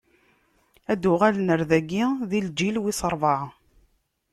[0.91, 3.43] Ad d-uɣalen ɣer dagi di lǧil wis ṛebɛa.